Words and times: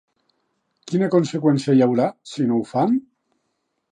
Quina 0.91 1.09
conseqüència 1.15 1.77
hi 1.77 1.85
haurà, 1.87 2.09
si 2.31 2.47
no 2.49 2.57
ho 2.57 2.65
fan? 2.73 2.97